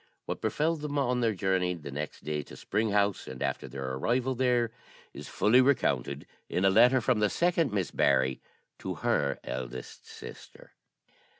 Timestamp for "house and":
2.89-3.43